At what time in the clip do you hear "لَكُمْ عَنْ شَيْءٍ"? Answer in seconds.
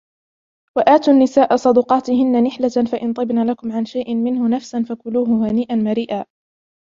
3.51-4.15